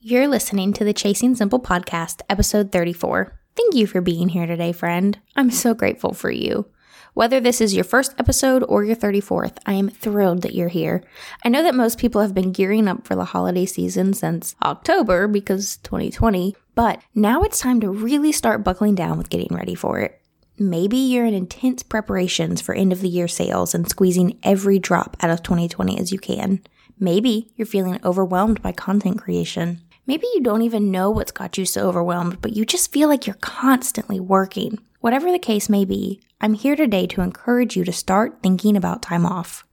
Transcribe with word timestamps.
You're 0.00 0.28
listening 0.28 0.72
to 0.74 0.84
the 0.84 0.92
Chasing 0.92 1.34
Simple 1.34 1.58
podcast, 1.58 2.20
episode 2.30 2.70
34. 2.70 3.36
Thank 3.56 3.74
you 3.74 3.88
for 3.88 4.00
being 4.00 4.28
here 4.28 4.46
today, 4.46 4.70
friend. 4.70 5.18
I'm 5.34 5.50
so 5.50 5.74
grateful 5.74 6.14
for 6.14 6.30
you. 6.30 6.66
Whether 7.14 7.40
this 7.40 7.60
is 7.60 7.74
your 7.74 7.82
first 7.82 8.14
episode 8.16 8.62
or 8.68 8.84
your 8.84 8.94
34th, 8.94 9.58
I 9.66 9.72
am 9.72 9.88
thrilled 9.88 10.42
that 10.42 10.54
you're 10.54 10.68
here. 10.68 11.02
I 11.44 11.48
know 11.48 11.64
that 11.64 11.74
most 11.74 11.98
people 11.98 12.20
have 12.20 12.32
been 12.32 12.52
gearing 12.52 12.86
up 12.86 13.08
for 13.08 13.16
the 13.16 13.24
holiday 13.24 13.66
season 13.66 14.14
since 14.14 14.54
October 14.62 15.26
because 15.26 15.78
2020, 15.78 16.54
but 16.76 17.02
now 17.16 17.42
it's 17.42 17.58
time 17.58 17.80
to 17.80 17.90
really 17.90 18.30
start 18.30 18.62
buckling 18.62 18.94
down 18.94 19.18
with 19.18 19.30
getting 19.30 19.50
ready 19.50 19.74
for 19.74 19.98
it. 19.98 20.22
Maybe 20.60 20.96
you're 20.96 21.26
in 21.26 21.34
intense 21.34 21.82
preparations 21.82 22.60
for 22.60 22.72
end 22.72 22.92
of 22.92 23.00
the 23.00 23.08
year 23.08 23.26
sales 23.26 23.74
and 23.74 23.88
squeezing 23.90 24.38
every 24.44 24.78
drop 24.78 25.16
out 25.20 25.30
of 25.30 25.42
2020 25.42 25.98
as 25.98 26.12
you 26.12 26.20
can. 26.20 26.62
Maybe 27.00 27.50
you're 27.56 27.66
feeling 27.66 27.98
overwhelmed 28.04 28.62
by 28.62 28.70
content 28.70 29.18
creation. 29.18 29.82
Maybe 30.08 30.26
you 30.34 30.40
don't 30.40 30.62
even 30.62 30.90
know 30.90 31.10
what's 31.10 31.32
got 31.32 31.58
you 31.58 31.66
so 31.66 31.86
overwhelmed, 31.86 32.40
but 32.40 32.56
you 32.56 32.64
just 32.64 32.90
feel 32.90 33.10
like 33.10 33.26
you're 33.26 33.36
constantly 33.36 34.18
working. 34.18 34.78
Whatever 35.00 35.30
the 35.30 35.38
case 35.38 35.68
may 35.68 35.84
be, 35.84 36.18
I'm 36.40 36.54
here 36.54 36.74
today 36.76 37.06
to 37.08 37.20
encourage 37.20 37.76
you 37.76 37.84
to 37.84 37.92
start 37.92 38.38
thinking 38.42 38.74
about 38.74 39.02
time 39.02 39.26
off. 39.26 39.66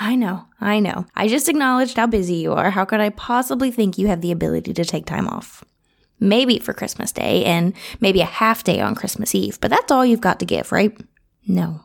I 0.00 0.14
know, 0.14 0.44
I 0.60 0.78
know. 0.78 1.06
I 1.16 1.26
just 1.26 1.48
acknowledged 1.48 1.96
how 1.96 2.06
busy 2.06 2.36
you 2.36 2.52
are. 2.52 2.70
How 2.70 2.84
could 2.84 3.00
I 3.00 3.10
possibly 3.10 3.72
think 3.72 3.98
you 3.98 4.06
have 4.06 4.20
the 4.20 4.30
ability 4.30 4.74
to 4.74 4.84
take 4.84 5.06
time 5.06 5.26
off? 5.26 5.64
Maybe 6.20 6.60
for 6.60 6.72
Christmas 6.72 7.10
Day 7.10 7.44
and 7.44 7.74
maybe 8.00 8.20
a 8.20 8.26
half 8.26 8.62
day 8.62 8.80
on 8.80 8.94
Christmas 8.94 9.34
Eve, 9.34 9.60
but 9.60 9.72
that's 9.72 9.90
all 9.90 10.06
you've 10.06 10.20
got 10.20 10.38
to 10.38 10.46
give, 10.46 10.70
right? 10.70 10.96
No. 11.48 11.80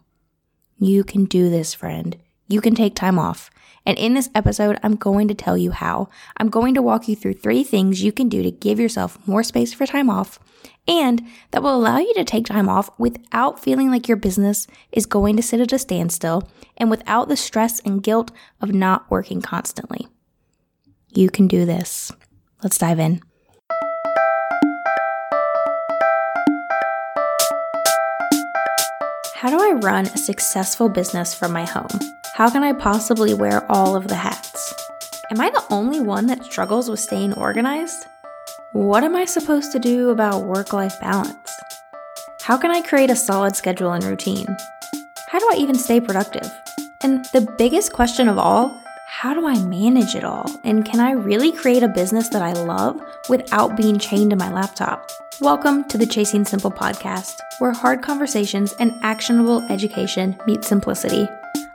You 0.78 1.04
can 1.04 1.26
do 1.26 1.50
this, 1.50 1.74
friend. 1.74 2.18
You 2.48 2.62
can 2.62 2.76
take 2.76 2.96
time 2.96 3.18
off. 3.20 3.50
And 3.86 3.98
in 3.98 4.14
this 4.14 4.30
episode, 4.34 4.80
I'm 4.82 4.96
going 4.96 5.28
to 5.28 5.34
tell 5.34 5.58
you 5.58 5.72
how. 5.72 6.10
I'm 6.38 6.50
going 6.50 6.74
to 6.76 6.82
walk 6.82 7.08
you 7.08 7.16
through 7.16 7.34
three 7.34 7.64
things 7.64 8.04
you 8.04 8.12
can 8.12 8.30
do 8.30 8.42
to 8.44 8.52
give 8.52 8.80
yourself 8.80 9.18
more 9.28 9.44
space 9.44 9.74
for 9.74 9.86
time 9.86 10.10
off 10.10 10.40
and 10.88 11.26
that 11.52 11.64
will 11.64 11.76
allow 11.76 11.98
you 11.98 12.14
to 12.16 12.24
take 12.24 12.46
time 12.46 12.68
off 12.68 12.90
without 13.00 13.60
feeling 13.60 13.90
like 13.90 14.08
your 14.08 14.18
business 14.18 14.68
is 14.92 15.06
going 15.06 15.38
to 15.38 15.44
sit 15.44 15.60
at 15.60 15.72
a 15.72 15.80
standstill 15.80 16.50
and 16.78 16.90
without 16.90 17.30
the 17.30 17.38
stress 17.38 17.80
and 17.82 18.04
guilt 18.04 18.32
of 18.62 18.74
not 18.74 19.10
working 19.10 19.42
constantly. 19.42 20.08
You 21.10 21.30
can 21.30 21.48
do 21.48 21.66
this. 21.66 22.12
Let's 22.62 22.78
dive 22.78 23.00
in. 23.00 23.22
How 29.36 29.50
do 29.50 29.60
I 29.60 29.74
run 29.84 30.06
a 30.06 30.18
successful 30.18 30.88
business 30.88 31.36
from 31.36 31.52
my 31.52 31.66
home? 31.66 31.90
How 32.36 32.50
can 32.50 32.64
I 32.64 32.74
possibly 32.74 33.36
wear 33.36 33.64
all 33.72 33.96
of 33.96 34.08
the 34.08 34.16
hats? 34.16 34.74
Am 35.30 35.40
I 35.40 35.52
the 35.52 35.64
only 35.70 36.00
one 36.00 36.26
that 36.26 36.44
struggles 36.44 36.90
with 36.90 37.00
staying 37.00 37.34
organized? 37.34 38.08
What 38.72 39.04
am 39.04 39.16
I 39.16 39.26
supposed 39.26 39.72
to 39.74 39.80
do 39.80 40.10
about 40.10 40.46
work 40.46 40.74
life 40.74 41.00
balance? 41.00 41.52
How 42.42 42.58
can 42.58 42.72
I 42.72 42.82
create 42.82 43.12
a 43.12 43.16
solid 43.16 43.56
schedule 43.56 43.92
and 43.92 44.04
routine? 44.04 44.48
How 45.28 45.38
do 45.38 45.48
I 45.54 45.58
even 45.58 45.76
stay 45.76 46.02
productive? 46.02 46.52
And 47.02 47.24
the 47.34 47.48
biggest 47.60 47.94
question 47.94 48.28
of 48.28 48.40
all, 48.40 48.82
how 49.08 49.36
do 49.36 49.46
I 49.46 49.60
manage 49.60 50.16
it 50.16 50.24
all? 50.24 50.50
And 50.64 50.84
can 50.84 51.00
I 51.00 51.12
really 51.12 51.52
create 51.52 51.84
a 51.84 51.88
business 51.88 52.30
that 52.30 52.42
I 52.42 52.54
love 52.54 53.00
without 53.30 53.78
being 53.78 54.00
chained 54.00 54.32
to 54.32 54.36
my 54.36 54.52
laptop? 54.52 55.08
Welcome 55.40 55.88
to 55.90 56.00
the 56.00 56.08
Chasing 56.08 56.46
Simple 56.46 56.72
podcast, 56.72 57.36
where 57.60 57.74
hard 57.74 58.02
conversations 58.02 58.74
and 58.80 58.92
actionable 59.04 59.62
education 59.70 60.36
meet 60.48 60.64
simplicity. 60.64 61.28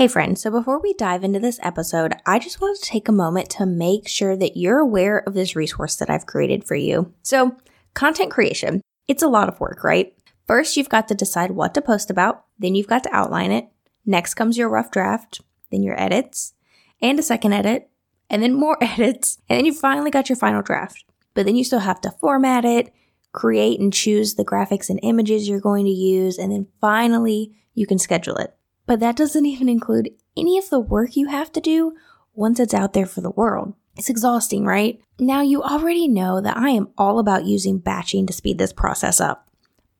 Hey, 0.00 0.08
friends. 0.08 0.40
So 0.40 0.50
before 0.50 0.80
we 0.80 0.94
dive 0.94 1.24
into 1.24 1.40
this 1.40 1.60
episode, 1.62 2.14
I 2.24 2.38
just 2.38 2.58
wanted 2.58 2.82
to 2.82 2.88
take 2.88 3.06
a 3.06 3.12
moment 3.12 3.50
to 3.50 3.66
make 3.66 4.08
sure 4.08 4.34
that 4.34 4.56
you're 4.56 4.78
aware 4.78 5.18
of 5.18 5.34
this 5.34 5.54
resource 5.54 5.96
that 5.96 6.08
I've 6.08 6.24
created 6.24 6.64
for 6.64 6.74
you. 6.74 7.12
So, 7.22 7.54
content 7.92 8.30
creation, 8.30 8.80
it's 9.08 9.22
a 9.22 9.28
lot 9.28 9.50
of 9.50 9.60
work, 9.60 9.84
right? 9.84 10.14
First, 10.46 10.78
you've 10.78 10.88
got 10.88 11.06
to 11.08 11.14
decide 11.14 11.50
what 11.50 11.74
to 11.74 11.82
post 11.82 12.08
about, 12.08 12.46
then 12.58 12.74
you've 12.74 12.86
got 12.86 13.02
to 13.02 13.14
outline 13.14 13.52
it. 13.52 13.68
Next 14.06 14.36
comes 14.36 14.56
your 14.56 14.70
rough 14.70 14.90
draft, 14.90 15.42
then 15.70 15.82
your 15.82 16.00
edits, 16.00 16.54
and 17.02 17.18
a 17.18 17.22
second 17.22 17.52
edit, 17.52 17.90
and 18.30 18.42
then 18.42 18.54
more 18.54 18.78
edits, 18.82 19.36
and 19.50 19.58
then 19.58 19.66
you 19.66 19.74
finally 19.74 20.10
got 20.10 20.30
your 20.30 20.36
final 20.36 20.62
draft. 20.62 21.04
But 21.34 21.44
then 21.44 21.56
you 21.56 21.64
still 21.64 21.80
have 21.80 22.00
to 22.00 22.14
format 22.22 22.64
it, 22.64 22.90
create 23.32 23.80
and 23.80 23.92
choose 23.92 24.36
the 24.36 24.46
graphics 24.46 24.88
and 24.88 24.98
images 25.02 25.46
you're 25.46 25.60
going 25.60 25.84
to 25.84 25.92
use, 25.92 26.38
and 26.38 26.50
then 26.50 26.68
finally 26.80 27.52
you 27.74 27.86
can 27.86 27.98
schedule 27.98 28.36
it. 28.36 28.56
But 28.90 28.98
that 28.98 29.14
doesn't 29.14 29.46
even 29.46 29.68
include 29.68 30.10
any 30.36 30.58
of 30.58 30.68
the 30.68 30.80
work 30.80 31.14
you 31.14 31.28
have 31.28 31.52
to 31.52 31.60
do 31.60 31.94
once 32.34 32.58
it's 32.58 32.74
out 32.74 32.92
there 32.92 33.06
for 33.06 33.20
the 33.20 33.30
world. 33.30 33.74
It's 33.96 34.10
exhausting, 34.10 34.64
right? 34.64 35.00
Now, 35.16 35.42
you 35.42 35.62
already 35.62 36.08
know 36.08 36.40
that 36.40 36.56
I 36.56 36.70
am 36.70 36.88
all 36.98 37.20
about 37.20 37.44
using 37.44 37.78
batching 37.78 38.26
to 38.26 38.32
speed 38.32 38.58
this 38.58 38.72
process 38.72 39.20
up. 39.20 39.48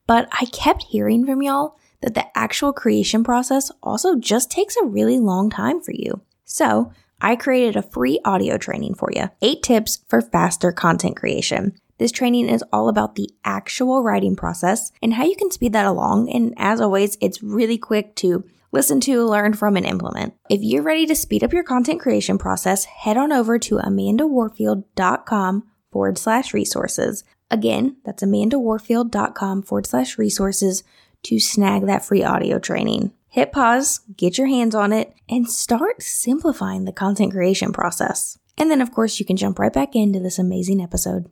But 0.07 0.27
I 0.33 0.43
kept 0.43 0.83
hearing 0.83 1.25
from 1.25 1.41
y'all 1.41 1.77
that 2.01 2.15
the 2.15 2.25
actual 2.37 2.73
creation 2.73 3.23
process 3.23 3.71
also 3.81 4.17
just 4.17 4.51
takes 4.51 4.75
a 4.75 4.85
really 4.85 5.19
long 5.19 5.49
time 5.49 5.79
for 5.79 5.93
you. 5.93 6.19
So, 6.43 6.91
I 7.21 7.37
created 7.37 7.77
a 7.77 7.89
free 7.89 8.19
audio 8.25 8.57
training 8.57 8.95
for 8.95 9.09
you 9.15 9.29
eight 9.41 9.63
tips 9.63 10.03
for 10.09 10.19
faster 10.19 10.73
content 10.73 11.15
creation. 11.15 11.79
This 11.97 12.11
training 12.11 12.49
is 12.49 12.61
all 12.73 12.89
about 12.89 13.15
the 13.15 13.29
actual 13.45 14.03
writing 14.03 14.35
process 14.35 14.91
and 15.01 15.13
how 15.13 15.23
you 15.23 15.37
can 15.37 15.49
speed 15.49 15.71
that 15.71 15.85
along. 15.85 16.29
And 16.29 16.53
as 16.57 16.81
always, 16.81 17.17
it's 17.21 17.41
really 17.41 17.77
quick 17.77 18.15
to 18.17 18.43
listen 18.71 18.99
to, 19.01 19.25
learn 19.25 19.53
from, 19.53 19.77
and 19.77 19.85
implement. 19.85 20.33
If 20.49 20.61
you're 20.61 20.83
ready 20.83 21.05
to 21.05 21.15
speed 21.15 21.43
up 21.43 21.53
your 21.53 21.63
content 21.63 21.99
creation 21.99 22.37
process, 22.37 22.85
head 22.85 23.17
on 23.17 23.31
over 23.31 23.59
to 23.59 23.77
amandawarfield.com 23.77 25.63
forward 25.91 26.17
slash 26.17 26.53
resources. 26.53 27.23
Again, 27.49 27.97
that's 28.05 28.23
amandawarfield.com 28.23 29.63
forward 29.63 29.85
slash 29.85 30.17
resources 30.17 30.83
to 31.23 31.39
snag 31.39 31.85
that 31.85 32.05
free 32.05 32.23
audio 32.23 32.59
training. 32.59 33.11
Hit 33.27 33.51
pause, 33.51 34.01
get 34.17 34.37
your 34.37 34.47
hands 34.47 34.75
on 34.75 34.91
it, 34.91 35.13
and 35.29 35.49
start 35.49 36.01
simplifying 36.01 36.85
the 36.85 36.91
content 36.91 37.31
creation 37.31 37.71
process. 37.71 38.37
And 38.57 38.69
then, 38.69 38.81
of 38.81 38.91
course, 38.91 39.19
you 39.19 39.25
can 39.25 39.37
jump 39.37 39.59
right 39.59 39.71
back 39.71 39.95
into 39.95 40.19
this 40.19 40.37
amazing 40.37 40.81
episode. 40.81 41.29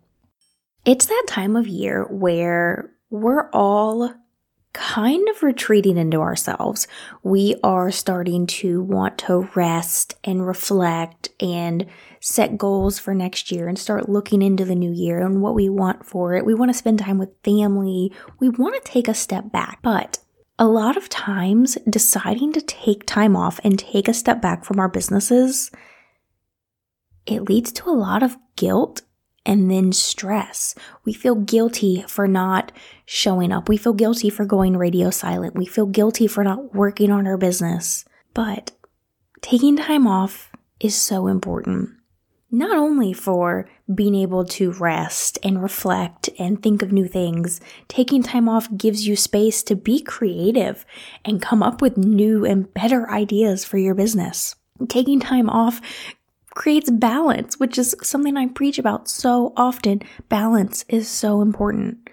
It's 0.86 1.06
that 1.06 1.26
time 1.28 1.56
of 1.56 1.68
year 1.68 2.06
where 2.10 2.92
we're 3.10 3.50
all 3.52 4.14
kind 4.74 5.28
of 5.30 5.42
retreating 5.42 5.98
into 5.98 6.20
ourselves. 6.20 6.88
We 7.24 7.56
are 7.64 7.92
starting 7.92 8.46
to 8.48 8.82
want 8.84 9.18
to 9.20 9.50
rest 9.56 10.16
and 10.24 10.46
reflect 10.46 11.30
and 11.40 11.86
set 12.20 12.58
goals 12.58 13.00
for 13.00 13.16
next 13.16 13.52
year 13.52 13.68
and 13.68 13.80
start 13.80 14.10
looking 14.10 14.42
into 14.42 14.66
the 14.66 14.76
new 14.76 14.92
year 14.92 15.20
and 15.20 15.42
what 15.42 15.56
we 15.56 15.70
want 15.70 16.06
for 16.06 16.36
it. 16.36 16.46
We 16.46 16.54
want 16.54 16.70
to 16.72 16.78
spend 16.78 17.00
time 17.00 17.18
with 17.18 17.30
family. 17.44 18.14
We 18.40 18.50
want 18.50 18.76
to 18.76 18.92
take 18.92 19.08
a 19.08 19.14
step 19.14 19.52
back. 19.52 19.80
But 19.82 20.20
a 20.60 20.68
lot 20.68 20.98
of 20.98 21.10
times, 21.10 21.78
deciding 21.90 22.54
to 22.54 22.62
take 22.62 23.06
time 23.06 23.36
off 23.36 23.60
and 23.64 23.80
take 23.80 24.08
a 24.08 24.14
step 24.14 24.42
back 24.42 24.66
from 24.66 24.80
our 24.80 24.90
businesses, 24.90 25.72
it 27.26 27.44
leads 27.44 27.72
to 27.72 27.90
a 27.90 27.92
lot 27.92 28.24
of 28.24 28.38
guilt 28.56 29.02
and 29.50 29.70
then 29.72 29.92
stress. 29.92 30.76
We 31.06 31.14
feel 31.14 31.34
guilty 31.34 32.06
for 32.08 32.28
not 32.28 32.72
showing 33.06 33.52
up. 33.52 33.68
We 33.68 33.78
feel 33.78 33.94
guilty 33.94 34.30
for 34.30 34.46
going 34.46 34.78
radio 34.78 35.10
silent. 35.10 35.56
We 35.56 35.66
feel 35.66 35.88
guilty 35.88 36.28
for 36.28 36.44
not 36.44 36.76
working 36.76 37.10
on 37.12 37.26
our 37.26 37.36
business. 37.36 38.06
But 38.36 38.72
taking 39.42 39.76
time 39.76 40.06
off 40.06 40.52
is 40.80 40.94
so 40.96 41.26
important. 41.26 41.90
not 42.52 42.78
only 42.78 43.14
for 43.14 43.68
being 43.94 44.16
able 44.16 44.44
to 44.44 44.72
rest 44.74 45.38
and 45.44 45.62
reflect 45.62 46.30
and 46.40 46.62
think 46.62 46.82
of 46.82 46.92
new 46.92 47.08
things, 47.08 47.62
taking 47.88 48.24
time 48.24 48.50
off 48.50 48.68
gives 48.76 49.08
you 49.08 49.16
space 49.16 49.62
to 49.64 49.76
be 49.76 50.02
creative 50.02 50.86
and 51.24 51.42
come 51.42 51.62
up 51.62 51.82
with 51.82 51.98
new 51.98 52.46
and 52.46 52.74
better 52.74 53.10
ideas 53.10 53.64
for 53.64 53.78
your 53.78 53.94
business. 53.94 54.56
Taking 54.88 55.20
time 55.20 55.50
off 55.50 55.82
creates 56.60 56.92
balance, 56.92 57.58
which 57.58 57.78
is 57.78 57.96
something 58.04 58.36
I 58.36 58.48
preach 58.48 58.78
about 58.78 59.08
so 59.08 59.54
often. 59.56 60.02
Balance 60.28 60.84
is 60.90 61.08
so 61.08 61.42
important. 61.42 62.10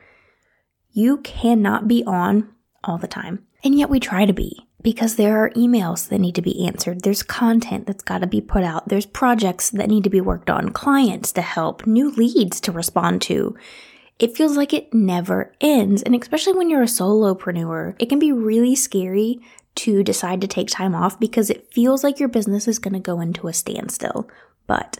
You 0.92 1.18
cannot 1.18 1.88
be 1.88 2.04
on 2.06 2.48
all 2.84 2.96
the 2.96 3.08
time, 3.08 3.44
and 3.64 3.76
yet 3.76 3.90
we 3.90 3.98
try 3.98 4.24
to 4.24 4.32
be 4.32 4.64
because 4.82 5.16
there 5.16 5.42
are 5.42 5.50
emails 5.50 6.08
that 6.08 6.20
need 6.20 6.36
to 6.36 6.42
be 6.42 6.64
answered. 6.64 7.02
There's 7.02 7.24
content 7.24 7.88
that's 7.88 8.04
got 8.04 8.18
to 8.18 8.28
be 8.28 8.40
put 8.40 8.62
out. 8.62 8.88
There's 8.88 9.04
projects 9.04 9.70
that 9.70 9.88
need 9.88 10.04
to 10.04 10.10
be 10.10 10.20
worked 10.20 10.48
on, 10.48 10.68
clients 10.68 11.32
to 11.32 11.42
help, 11.42 11.84
new 11.84 12.12
leads 12.12 12.60
to 12.60 12.72
respond 12.72 13.22
to. 13.22 13.56
It 14.20 14.36
feels 14.36 14.56
like 14.56 14.72
it 14.72 14.94
never 14.94 15.52
ends. 15.60 16.04
And 16.04 16.14
especially 16.14 16.52
when 16.52 16.70
you're 16.70 16.82
a 16.82 16.86
solopreneur, 16.86 17.96
it 17.98 18.08
can 18.08 18.20
be 18.20 18.30
really 18.30 18.76
scary 18.76 19.40
to 19.76 20.02
decide 20.02 20.40
to 20.40 20.46
take 20.46 20.68
time 20.68 20.94
off 20.94 21.18
because 21.20 21.50
it 21.50 21.72
feels 21.72 22.02
like 22.02 22.18
your 22.18 22.28
business 22.28 22.66
is 22.68 22.78
going 22.78 22.94
to 22.94 23.00
go 23.00 23.20
into 23.20 23.48
a 23.48 23.52
standstill. 23.52 24.28
But 24.66 24.98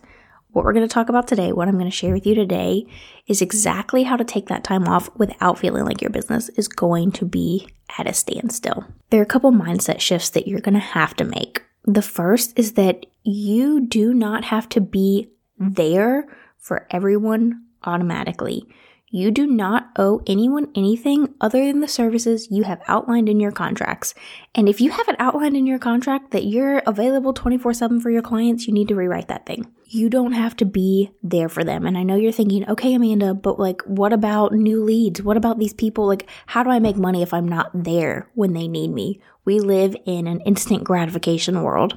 what 0.53 0.65
we're 0.65 0.73
going 0.73 0.89
to 0.89 0.93
talk 0.93 1.11
about 1.11 1.29
today, 1.29 1.53
what 1.53 1.69
I'm 1.69 1.79
going 1.79 1.91
to 1.91 1.97
share 1.97 2.15
with 2.15 2.27
you 2.27 2.35
today, 2.35 2.87
is 3.27 3.43
exactly 3.43 4.05
how 4.05 4.17
to 4.17 4.25
take 4.25 4.49
that 4.49 4.65
time 4.65 4.89
off 4.89 5.11
without 5.17 5.59
feeling 5.59 5.85
like 5.85 6.01
your 6.01 6.11
business 6.11 6.49
is 6.51 6.67
going 6.67 7.13
to 7.13 7.27
be 7.27 7.69
at 7.99 8.09
a 8.09 8.15
standstill. 8.15 8.87
There 9.11 9.21
are 9.21 9.25
a 9.25 9.27
couple 9.27 9.53
mindset 9.53 10.01
shifts 10.01 10.31
that 10.31 10.49
you're 10.49 10.61
going 10.61 10.75
to 10.75 10.81
have 10.81 11.15
to 11.17 11.25
make. 11.25 11.63
The 11.85 12.03
first 12.03 12.59
is 12.59 12.73
that 12.73 13.05
you 13.23 13.87
do 13.87 14.15
not 14.15 14.45
have 14.45 14.69
to 14.71 14.81
be 14.81 15.31
there 15.59 16.27
for 16.59 16.87
everyone 16.91 17.65
automatically. 17.85 18.67
You 19.09 19.31
do 19.31 19.47
not 19.47 19.91
owe 19.97 20.21
anyone 20.27 20.69
anything 20.75 21.33
other 21.41 21.65
than 21.65 21.79
the 21.79 21.87
services 21.87 22.49
you 22.51 22.65
have 22.65 22.83
outlined 22.89 23.29
in 23.29 23.39
your 23.39 23.53
contracts. 23.53 24.15
And 24.53 24.69
if 24.69 24.81
you 24.81 24.91
have 24.91 25.09
it 25.09 25.15
outlined 25.21 25.57
in 25.57 25.65
your 25.65 25.79
contract 25.79 26.33
that 26.33 26.45
you're 26.45 26.79
available 26.89 27.33
24 27.33 27.73
7 27.73 28.01
for 28.01 28.11
your 28.11 28.23
clients, 28.23 28.67
you 28.67 28.75
need 28.75 28.89
to 28.89 28.97
rewrite 28.97 29.29
that 29.29 29.47
thing. 29.47 29.73
You 29.85 30.11
don't 30.11 30.33
have 30.33 30.57
to 30.57 30.65
be 30.65 31.13
there 31.23 31.49
for 31.49 31.63
them. 31.63 31.87
And 31.87 31.97
I 31.97 32.03
know 32.03 32.17
you're 32.17 32.33
thinking, 32.33 32.69
okay, 32.69 32.95
Amanda, 32.95 33.33
but 33.33 33.61
like, 33.61 33.81
what 33.83 34.13
about 34.13 34.53
new 34.53 34.83
leads? 34.83 35.23
What 35.23 35.37
about 35.37 35.61
these 35.61 35.75
people? 35.75 36.09
Like, 36.09 36.29
how 36.47 36.65
do 36.65 36.71
I 36.71 36.81
make 36.81 36.97
money 36.97 37.23
if 37.23 37.33
I'm 37.33 37.49
not 37.49 37.71
there 37.73 38.29
when 38.35 38.55
they 38.55 38.67
need 38.67 38.89
me? 38.89 39.21
We 39.45 39.61
live 39.61 39.95
in 40.05 40.27
an 40.27 40.41
instant 40.41 40.83
gratification 40.83 41.63
world. 41.63 41.97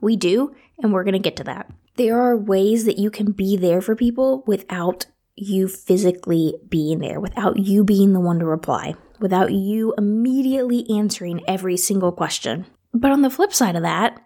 We 0.00 0.16
do, 0.16 0.52
and 0.82 0.92
we're 0.92 1.04
going 1.04 1.12
to 1.12 1.20
get 1.20 1.36
to 1.36 1.44
that. 1.44 1.70
There 1.94 2.20
are 2.20 2.36
ways 2.36 2.86
that 2.86 2.98
you 2.98 3.08
can 3.08 3.30
be 3.30 3.56
there 3.56 3.80
for 3.80 3.94
people 3.94 4.42
without 4.48 5.06
you 5.42 5.68
physically 5.68 6.54
being 6.68 6.98
there, 6.98 7.20
without 7.20 7.58
you 7.58 7.84
being 7.84 8.12
the 8.12 8.20
one 8.20 8.38
to 8.38 8.46
reply, 8.46 8.94
without 9.20 9.52
you 9.52 9.94
immediately 9.98 10.84
answering 10.90 11.42
every 11.46 11.76
single 11.76 12.12
question. 12.12 12.66
But 12.94 13.12
on 13.12 13.22
the 13.22 13.30
flip 13.30 13.52
side 13.52 13.76
of 13.76 13.82
that, 13.82 14.20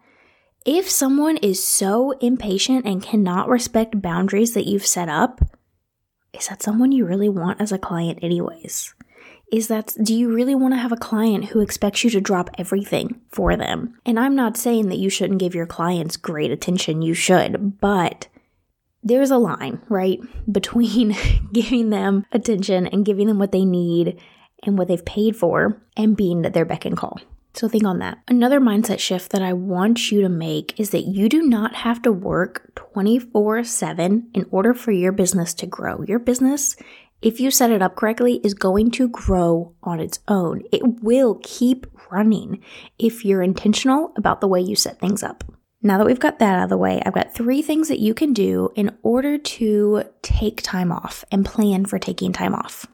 if 0.65 0.89
someone 0.89 1.39
is 1.39 1.65
so 1.65 2.13
impatient 2.21 2.87
and 2.87 3.03
cannot 3.03 3.49
respect 3.49 4.01
boundaries 4.01 4.55
that 4.55 4.67
you've 4.67 4.87
set 4.87 5.09
up, 5.09 5.41
is 6.33 6.49
that 6.49 6.63
someone 6.63 6.93
you 6.93 7.05
really 7.05 7.29
want 7.29 7.61
as 7.61 7.73
a 7.73 7.79
client, 7.79 8.21
anyways? 8.23 8.95
Is 9.53 9.69
that, 9.69 9.93
do 10.03 10.15
you 10.15 10.33
really 10.33 10.55
want 10.55 10.73
to 10.73 10.79
have 10.79 10.93
a 10.93 10.97
client 10.97 11.47
who 11.47 11.61
expects 11.61 12.05
you 12.05 12.11
to 12.11 12.21
drop 12.23 12.49
everything 12.57 13.21
for 13.31 13.55
them? 13.55 13.99
And 14.07 14.19
I'm 14.19 14.35
not 14.35 14.57
saying 14.57 14.89
that 14.89 14.99
you 14.99 15.11
shouldn't 15.11 15.41
give 15.41 15.55
your 15.55 15.67
clients 15.67 16.17
great 16.17 16.51
attention, 16.51 17.03
you 17.03 17.13
should, 17.13 17.79
but 17.79 18.29
there's 19.03 19.31
a 19.31 19.39
line, 19.39 19.81
right, 19.89 20.21
between 20.51 21.17
giving 21.53 21.91
them 21.91 22.25
attention 22.33 22.87
and 22.87 23.05
giving 23.05 23.27
them 23.27 23.39
what 23.39 23.53
they 23.53 23.65
need 23.65 24.21
and 24.65 24.79
what 24.79 24.89
they've 24.89 25.05
paid 25.05 25.37
for 25.37 25.83
and 25.97 26.17
being 26.17 26.45
at 26.47 26.55
their 26.55 26.65
beck 26.65 26.85
and 26.85 26.97
call. 26.97 27.21
So 27.55 27.69
think 27.69 27.85
on 27.85 27.99
that. 27.99 28.19
Another 28.29 28.61
mindset 28.61 28.99
shift 28.99 29.33
that 29.33 29.43
I 29.43 29.53
want 29.53 30.11
you 30.11 30.23
to 30.23 30.29
make 30.29 30.79
is 30.81 30.91
that 30.91 31.03
you 31.03 31.29
do 31.29 31.43
not 31.43 31.75
have 31.75 32.01
to 32.03 32.13
work 32.13 32.73
24 32.77 33.65
7 33.65 34.31
in 34.33 34.47
order 34.51 34.73
for 34.73 34.91
your 34.91 35.13
business 35.13 35.53
to 35.55 35.67
grow. 35.67 36.03
Your 36.03 36.19
business, 36.19 36.77
if 37.21 37.41
you 37.41 37.51
set 37.51 37.71
it 37.71 37.83
up 37.83 37.95
correctly, 37.95 38.41
is 38.43 38.55
going 38.55 38.91
to 38.93 39.09
grow 39.09 39.75
on 39.83 40.01
its 40.01 40.21
own. 40.29 40.63
It 40.73 41.03
will 41.03 41.41
keep 41.43 41.87
running 42.11 42.63
if 42.99 43.25
you're 43.25 43.43
intentional 43.43 44.13
about 44.17 44.41
the 44.41 44.49
way 44.49 44.61
you 44.61 44.75
set 44.75 44.99
things 44.99 45.23
up. 45.23 45.45
Now 45.85 45.99
that 45.99 46.07
we've 46.07 46.21
got 46.21 46.39
that 46.39 46.59
out 46.59 46.65
of 46.65 46.69
the 46.71 46.77
way, 46.77 47.03
I've 47.05 47.13
got 47.13 47.35
three 47.35 47.61
things 47.61 47.89
that 47.89 47.99
you 47.99 48.15
can 48.15 48.33
do 48.33 48.71
in 48.77 48.97
order 49.03 49.37
to 49.37 50.05
take 50.23 50.63
time 50.63 50.93
off 50.93 51.25
and 51.33 51.45
plan 51.45 51.87
for 51.87 51.99
taking 51.99 52.33
time 52.33 52.55
off. 52.55 52.87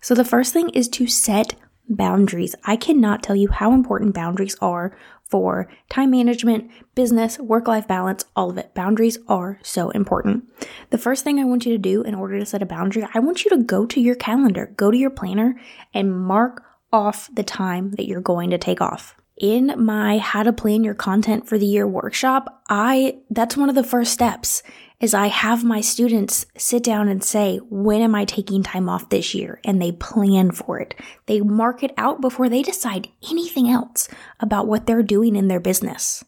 So 0.00 0.16
the 0.16 0.24
first 0.24 0.52
thing 0.52 0.68
is 0.70 0.88
to 0.88 1.06
set 1.06 1.54
boundaries. 1.88 2.56
I 2.64 2.74
cannot 2.74 3.22
tell 3.22 3.36
you 3.36 3.48
how 3.48 3.72
important 3.72 4.14
boundaries 4.14 4.56
are 4.60 4.96
for 5.30 5.68
time 5.88 6.10
management, 6.10 6.68
business, 6.96 7.38
work 7.38 7.68
life 7.68 7.86
balance, 7.86 8.24
all 8.34 8.50
of 8.50 8.58
it. 8.58 8.74
Boundaries 8.74 9.18
are 9.28 9.60
so 9.62 9.90
important. 9.90 10.44
The 10.90 10.98
first 10.98 11.22
thing 11.22 11.38
I 11.38 11.44
want 11.44 11.64
you 11.64 11.72
to 11.72 11.78
do 11.78 12.02
in 12.02 12.14
order 12.14 12.40
to 12.40 12.46
set 12.46 12.60
a 12.60 12.66
boundary, 12.66 13.06
I 13.14 13.20
want 13.20 13.44
you 13.44 13.50
to 13.52 13.58
go 13.58 13.86
to 13.86 14.00
your 14.00 14.16
calendar, 14.16 14.72
go 14.76 14.90
to 14.90 14.98
your 14.98 15.10
planner, 15.10 15.60
and 15.94 16.12
mark 16.12 16.64
off 16.92 17.30
the 17.32 17.44
time 17.44 17.92
that 17.92 18.06
you're 18.06 18.20
going 18.20 18.50
to 18.50 18.58
take 18.58 18.80
off 18.80 19.14
in 19.36 19.74
my 19.76 20.18
how 20.18 20.42
to 20.42 20.52
plan 20.52 20.84
your 20.84 20.94
content 20.94 21.48
for 21.48 21.58
the 21.58 21.66
year 21.66 21.86
workshop, 21.86 22.62
I 22.68 23.18
that's 23.30 23.56
one 23.56 23.68
of 23.68 23.74
the 23.74 23.84
first 23.84 24.12
steps 24.12 24.62
is 25.00 25.14
I 25.14 25.26
have 25.26 25.64
my 25.64 25.80
students 25.80 26.46
sit 26.56 26.84
down 26.84 27.08
and 27.08 27.24
say, 27.24 27.58
when 27.68 28.00
am 28.02 28.14
I 28.14 28.24
taking 28.24 28.62
time 28.62 28.88
off 28.88 29.08
this 29.08 29.34
year? 29.34 29.60
And 29.64 29.82
they 29.82 29.90
plan 29.90 30.52
for 30.52 30.78
it. 30.78 30.94
They 31.26 31.40
mark 31.40 31.82
it 31.82 31.92
out 31.98 32.20
before 32.20 32.48
they 32.48 32.62
decide 32.62 33.08
anything 33.28 33.68
else 33.68 34.08
about 34.38 34.68
what 34.68 34.86
they're 34.86 35.02
doing 35.02 35.34
in 35.34 35.48
their 35.48 35.58
business. 35.58 36.24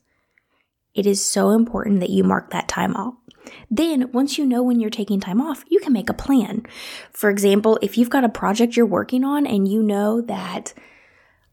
It 0.93 1.07
is 1.07 1.25
so 1.25 1.51
important 1.51 2.01
that 2.01 2.11
you 2.11 2.25
mark 2.25 2.51
that 2.51 2.67
time 2.67 2.97
off. 2.97 3.15
Then, 3.71 4.11
once 4.11 4.39
you 4.39 4.47
know 4.47 4.63
when 4.63 4.81
you're 4.81 4.91
taking 4.91 5.21
time 5.21 5.41
off, 5.41 5.65
you 5.69 5.79
can 5.79 5.93
make 5.93 6.11
a 6.11 6.15
plan. 6.15 6.67
For 7.13 7.31
example, 7.31 7.79
if 7.81 7.97
you've 7.97 8.11
got 8.11 8.25
a 8.25 8.29
project 8.29 8.77
you're 8.77 8.87
working 8.87 9.23
on 9.23 9.47
and 9.47 9.69
you 9.69 9.83
know 9.83 10.21
that 10.23 10.75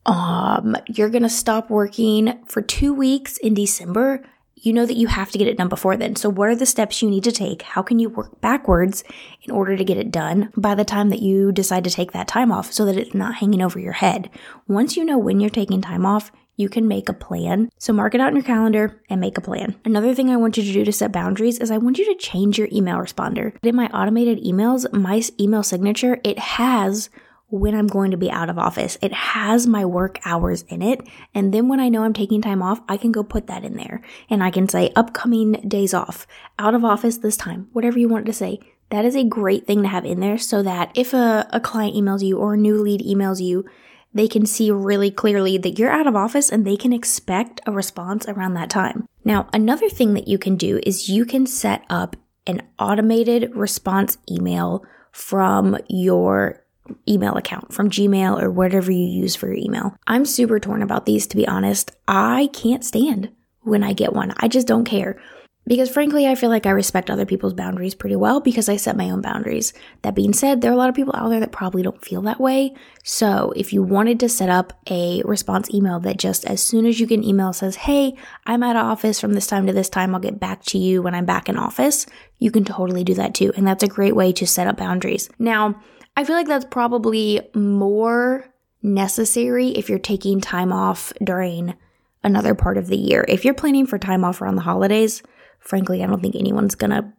um, 0.06 0.76
you're 0.88 1.10
going 1.10 1.24
to 1.24 1.30
stop 1.30 1.70
working 1.70 2.44
for 2.46 2.62
two 2.62 2.94
weeks 2.94 3.38
in 3.38 3.54
December, 3.54 4.24
you 4.56 4.74
know 4.74 4.86
that 4.86 4.98
you 4.98 5.08
have 5.08 5.32
to 5.32 5.38
get 5.40 5.48
it 5.48 5.58
done 5.58 5.70
before 5.70 5.98
then. 5.98 6.16
So, 6.16 6.30
what 6.30 6.50
are 6.50 6.56
the 6.56 6.68
steps 6.68 7.02
you 7.02 7.10
need 7.10 7.24
to 7.24 7.32
take? 7.32 7.64
How 7.64 7.82
can 7.82 7.98
you 7.98 8.10
work 8.10 8.40
backwards 8.42 9.04
in 9.42 9.52
order 9.52 9.76
to 9.76 9.84
get 9.84 9.98
it 9.98 10.12
done 10.12 10.52
by 10.56 10.76
the 10.76 10.86
time 10.86 11.10
that 11.10 11.22
you 11.22 11.52
decide 11.52 11.84
to 11.86 11.90
take 11.90 12.12
that 12.12 12.28
time 12.28 12.52
off 12.52 12.72
so 12.72 12.86
that 12.86 12.98
it's 12.98 13.16
not 13.16 13.36
hanging 13.36 13.62
over 13.62 13.80
your 13.80 13.94
head? 13.94 14.30
Once 14.68 14.96
you 14.96 15.04
know 15.04 15.18
when 15.18 15.40
you're 15.40 15.50
taking 15.50 15.82
time 15.82 16.06
off, 16.06 16.32
you 16.58 16.70
can 16.70 16.88
make 16.88 17.10
a 17.10 17.14
plan. 17.14 17.72
So, 17.80 17.92
mark 17.92 18.14
it 18.14 18.22
out 18.22 18.30
in 18.30 18.36
your 18.36 18.44
calendar 18.44 19.02
and 19.10 19.20
make 19.20 19.38
a 19.38 19.42
plan. 19.42 19.76
Another 19.84 20.14
thing 20.14 20.30
I 20.30 20.38
want 20.38 20.58
you 20.58 20.64
to 20.64 20.74
do 20.74 20.86
to 20.86 20.92
set 20.92 21.12
boundaries 21.12 21.58
is 21.58 21.72
I 21.72 21.80
want 21.80 21.98
you 21.98 22.06
to 22.06 22.20
change 22.20 22.60
your 22.60 22.70
email 22.72 22.98
responder. 22.98 23.56
In 23.64 23.76
my 23.76 23.88
automated 23.88 24.44
emails, 24.44 24.92
my 24.94 25.24
email 25.40 25.64
signature, 25.64 26.20
it 26.24 26.38
has 26.38 27.10
when 27.52 27.76
I'm 27.76 27.88
going 27.88 28.12
to 28.12 28.18
be 28.18 28.32
out 28.32 28.50
of 28.50 28.58
office. 28.58 28.98
It 29.02 29.14
has 29.14 29.68
my 29.68 29.86
work 29.86 30.20
hours 30.26 30.64
in 30.64 30.82
it. 30.82 31.02
And 31.36 31.54
then 31.54 31.68
when 31.68 31.80
I 31.80 31.90
know 31.90 32.04
I'm 32.04 32.14
taking 32.14 32.42
time 32.42 32.64
off, 32.64 32.82
I 32.88 32.98
can 32.98 33.12
go 33.12 33.24
put 33.24 33.48
that 33.48 33.64
in 33.64 33.76
there 33.76 34.02
and 34.30 34.44
I 34.44 34.50
can 34.50 34.68
say 34.68 34.92
upcoming 34.96 35.54
days 35.68 35.94
off, 35.94 36.26
out 36.58 36.74
of 36.74 36.86
office 36.86 37.18
this 37.18 37.38
time, 37.38 37.68
whatever 37.74 38.00
you 38.00 38.10
want 38.10 38.26
to 38.26 38.34
say. 38.34 38.60
That 38.90 39.06
is 39.06 39.16
a 39.16 39.24
great 39.24 39.68
thing 39.68 39.84
to 39.84 39.88
have 39.88 40.06
in 40.06 40.20
there 40.20 40.38
so 40.38 40.64
that 40.64 40.92
if 40.96 41.14
a, 41.14 41.48
a 41.52 41.60
client 41.60 41.96
emails 41.96 42.24
you 42.24 42.38
or 42.38 42.56
a 42.56 42.58
new 42.58 42.82
lead 42.82 43.02
emails 43.02 43.42
you, 43.42 43.66
they 44.14 44.28
can 44.28 44.46
see 44.46 44.72
really 44.72 45.12
clearly 45.12 45.58
that 45.58 45.80
you're 45.80 45.90
out 45.90 46.08
of 46.08 46.16
office 46.16 46.50
and 46.50 46.66
they 46.66 46.76
can 46.76 46.92
expect 46.92 47.62
a 47.66 47.72
response 47.72 48.28
around 48.28 48.56
that 48.56 48.70
time. 48.70 49.08
Now, 49.24 49.48
another 49.54 49.90
thing 49.90 50.14
that 50.16 50.28
you 50.28 50.38
can 50.38 50.58
do 50.58 50.80
is 50.84 51.10
you 51.10 51.26
can 51.26 51.46
set 51.46 51.86
up 51.90 52.16
an 52.48 52.64
automated 52.80 53.56
response 53.56 54.18
email 54.30 54.84
from 55.12 55.78
your 55.88 56.64
email 57.08 57.36
account 57.36 57.74
from 57.74 57.90
Gmail 57.90 58.42
or 58.42 58.52
whatever 58.52 58.92
you 58.92 59.06
use 59.06 59.36
for 59.36 59.48
your 59.48 59.58
email. 59.58 59.96
I'm 60.08 60.26
super 60.26 60.60
torn 60.60 60.82
about 60.82 61.06
these, 61.06 61.28
to 61.28 61.38
be 61.38 61.48
honest. 61.48 61.92
I 62.08 62.50
can't 62.54 62.86
stand 62.86 63.32
when 63.62 63.84
I 63.84 63.94
get 63.94 64.14
one. 64.14 64.34
I 64.38 64.48
just 64.48 64.68
don't 64.68 64.86
care. 64.86 65.20
Because 65.68 65.92
frankly, 65.92 66.28
I 66.28 66.34
feel 66.34 66.50
like 66.50 66.66
I 66.66 66.72
respect 66.72 67.12
other 67.12 67.26
people's 67.26 67.54
boundaries 67.54 67.94
pretty 67.94 68.16
well 68.16 68.40
because 68.40 68.68
I 68.68 68.78
set 68.78 68.98
my 68.98 69.12
own 69.12 69.22
boundaries. 69.22 69.74
That 70.02 70.16
being 70.16 70.34
said, 70.34 70.62
there 70.62 70.72
are 70.72 70.74
a 70.74 70.78
lot 70.78 70.90
of 70.90 70.96
people 70.96 71.14
out 71.16 71.30
there 71.30 71.40
that 71.40 71.52
probably 71.52 71.84
don't 71.84 72.04
feel 72.04 72.24
that 72.24 72.40
way. 72.40 72.74
So 73.04 73.54
if 73.56 73.72
you 73.72 73.84
wanted 73.84 74.20
to 74.22 74.30
set 74.30 74.50
up 74.50 74.74
a 74.90 75.22
response 75.24 75.72
email 75.72 76.00
that 76.00 76.18
just 76.18 76.46
as 76.46 76.64
soon 76.64 76.88
as 76.88 77.00
you 77.00 77.06
get 77.06 77.20
an 77.20 77.26
email 77.26 77.54
says, 77.54 77.76
Hey, 77.76 78.16
I'm 78.48 78.64
out 78.64 78.76
of 78.76 78.86
office 78.86 79.20
from 79.20 79.34
this 79.34 79.46
time 79.46 79.68
to 79.68 79.74
this 79.74 79.90
time, 79.90 80.16
I'll 80.16 80.22
get 80.22 80.40
back 80.40 80.64
to 80.66 80.80
you 80.80 81.04
when 81.04 81.14
I'm 81.14 81.26
back 81.26 81.48
in 81.48 81.58
office, 81.58 82.08
you 82.40 82.50
can 82.50 82.66
totally 82.66 83.04
do 83.04 83.14
that 83.14 83.36
too. 83.36 83.54
And 83.56 83.68
that's 83.68 83.84
a 83.84 83.88
great 83.88 84.16
way 84.16 84.34
to 84.34 84.48
set 84.48 84.66
up 84.66 84.78
boundaries. 84.78 85.30
Now, 85.38 85.80
I 86.16 86.24
feel 86.24 86.36
like 86.36 86.48
that's 86.48 86.66
probably 86.66 87.42
more 87.56 88.48
necessary 88.82 89.70
if 89.70 89.90
you're 89.90 90.00
taking 90.00 90.42
time 90.42 90.74
off 90.74 91.14
during 91.24 91.76
another 92.24 92.56
part 92.56 92.78
of 92.78 92.88
the 92.88 92.98
year. 92.98 93.26
If 93.28 93.46
you're 93.46 93.54
planning 93.54 93.86
for 93.86 93.98
time 93.98 94.24
off 94.24 94.42
around 94.42 94.56
the 94.56 94.62
holidays, 94.62 95.24
Frankly, 95.62 96.04
I 96.04 96.08
don't 96.08 96.22
think 96.22 96.36
anyone's 96.36 96.76
gonna 96.76 97.14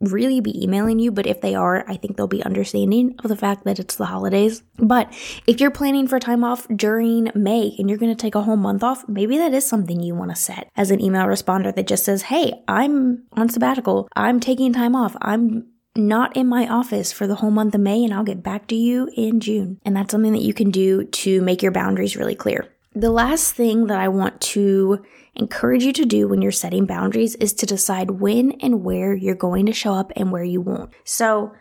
really 0.00 0.40
be 0.40 0.62
emailing 0.62 1.00
you, 1.00 1.10
but 1.10 1.26
if 1.26 1.40
they 1.40 1.56
are, 1.56 1.84
I 1.88 1.96
think 1.96 2.16
they'll 2.16 2.28
be 2.28 2.44
understanding 2.44 3.16
of 3.18 3.28
the 3.28 3.36
fact 3.36 3.64
that 3.64 3.80
it's 3.80 3.96
the 3.96 4.06
holidays. 4.06 4.62
But 4.78 5.12
if 5.48 5.60
you're 5.60 5.72
planning 5.72 6.06
for 6.06 6.20
time 6.20 6.44
off 6.44 6.68
during 6.68 7.32
May 7.34 7.74
and 7.76 7.88
you're 7.90 7.98
going 7.98 8.14
to 8.14 8.20
take 8.20 8.36
a 8.36 8.42
whole 8.42 8.56
month 8.56 8.84
off, 8.84 9.04
maybe 9.08 9.36
that 9.38 9.52
is 9.52 9.66
something 9.66 9.98
you 9.98 10.14
want 10.14 10.30
to 10.30 10.36
set 10.36 10.70
as 10.76 10.92
an 10.92 11.00
email 11.00 11.26
responder 11.26 11.74
that 11.74 11.88
just 11.88 12.04
says, 12.04 12.22
Hey, 12.22 12.62
I'm 12.68 13.24
on 13.32 13.48
sabbatical. 13.48 14.08
I'm 14.14 14.38
taking 14.38 14.72
time 14.72 14.94
off. 14.94 15.16
I'm 15.20 15.66
not 15.98 16.36
in 16.36 16.46
my 16.46 16.66
office 16.68 17.12
for 17.12 17.26
the 17.26 17.34
whole 17.34 17.50
month 17.50 17.74
of 17.74 17.80
May 17.80 18.04
and 18.04 18.14
I'll 18.14 18.24
get 18.24 18.42
back 18.42 18.66
to 18.68 18.74
you 18.74 19.10
in 19.16 19.40
June. 19.40 19.80
And 19.84 19.96
that's 19.96 20.12
something 20.12 20.32
that 20.32 20.42
you 20.42 20.54
can 20.54 20.70
do 20.70 21.04
to 21.04 21.42
make 21.42 21.62
your 21.62 21.72
boundaries 21.72 22.16
really 22.16 22.36
clear. 22.36 22.68
The 22.94 23.10
last 23.10 23.54
thing 23.54 23.86
that 23.88 24.00
I 24.00 24.08
want 24.08 24.40
to 24.40 25.04
encourage 25.34 25.84
you 25.84 25.92
to 25.92 26.04
do 26.04 26.26
when 26.26 26.42
you're 26.42 26.50
setting 26.50 26.86
boundaries 26.86 27.34
is 27.36 27.52
to 27.54 27.66
decide 27.66 28.12
when 28.12 28.52
and 28.60 28.82
where 28.82 29.14
you're 29.14 29.34
going 29.34 29.66
to 29.66 29.72
show 29.72 29.94
up 29.94 30.12
and 30.16 30.32
where 30.32 30.44
you 30.44 30.60
won't. 30.60 30.90
So 31.04 31.52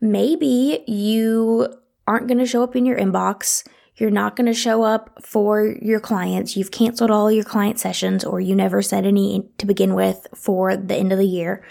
maybe 0.00 0.84
you 0.86 1.68
aren't 2.06 2.28
going 2.28 2.38
to 2.38 2.46
show 2.46 2.62
up 2.62 2.76
in 2.76 2.86
your 2.86 2.98
inbox. 2.98 3.66
You're 3.96 4.10
not 4.10 4.36
going 4.36 4.46
to 4.46 4.54
show 4.54 4.82
up 4.82 5.22
for 5.22 5.76
your 5.82 6.00
clients. 6.00 6.56
You've 6.56 6.70
canceled 6.70 7.10
all 7.10 7.30
your 7.30 7.44
client 7.44 7.78
sessions 7.78 8.24
or 8.24 8.40
you 8.40 8.54
never 8.54 8.80
said 8.80 9.04
any 9.04 9.48
to 9.58 9.66
begin 9.66 9.94
with 9.94 10.26
for 10.34 10.76
the 10.76 10.96
end 10.96 11.12
of 11.12 11.18
the 11.18 11.26
year, 11.26 11.62